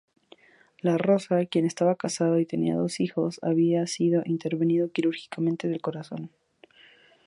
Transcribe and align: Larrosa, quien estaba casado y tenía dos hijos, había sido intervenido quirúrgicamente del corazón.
Larrosa, 0.81 1.45
quien 1.45 1.67
estaba 1.67 1.93
casado 1.95 2.39
y 2.39 2.47
tenía 2.47 2.73
dos 2.75 2.99
hijos, 2.99 3.37
había 3.43 3.85
sido 3.85 4.23
intervenido 4.25 4.91
quirúrgicamente 4.91 5.67
del 5.67 5.79
corazón. 5.79 6.31